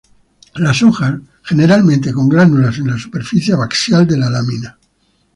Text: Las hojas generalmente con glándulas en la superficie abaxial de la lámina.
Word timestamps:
Las 0.55 0.81
hojas 0.81 1.13
generalmente 1.43 2.11
con 2.11 2.27
glándulas 2.27 2.75
en 2.79 2.87
la 2.87 2.97
superficie 2.97 3.53
abaxial 3.53 4.07
de 4.07 4.17
la 4.17 4.31
lámina. 4.31 4.79